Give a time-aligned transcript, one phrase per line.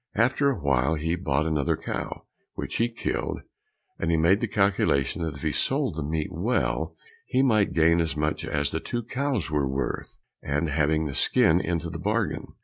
[0.15, 3.41] After a while he bought another cow, which he killed,
[3.99, 6.95] and he made the calculation that if he sold the meat well
[7.27, 11.59] he might gain as much as the two cows were worth, and have the skin
[11.61, 12.47] into the bargain.